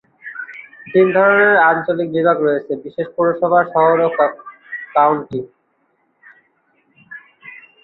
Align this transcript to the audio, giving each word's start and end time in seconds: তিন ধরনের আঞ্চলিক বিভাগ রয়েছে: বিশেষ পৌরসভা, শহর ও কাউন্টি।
তিন 0.87 1.05
ধরনের 1.17 1.55
আঞ্চলিক 1.69 2.07
বিভাগ 2.15 2.37
রয়েছে: 2.39 2.71
বিশেষ 2.85 3.07
পৌরসভা, 3.15 3.59
শহর 3.73 3.97
ও 4.01 4.09
কাউন্টি। 4.95 5.39